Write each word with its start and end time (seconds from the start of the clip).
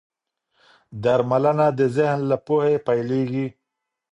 درملنه 1.03 1.67
د 1.79 1.81
ذهن 1.95 2.19
له 2.29 2.37
پوهې 2.47 2.75
پيلېږي. 2.87 3.47